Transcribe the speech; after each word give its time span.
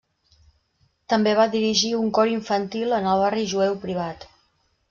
També 1.13 1.33
va 1.41 1.45
dirigir 1.57 1.93
un 1.99 2.09
cor 2.19 2.33
infantil 2.33 2.99
en 3.01 3.13
el 3.15 3.25
barri 3.27 3.47
jueu 3.55 3.81
privat. 3.89 4.31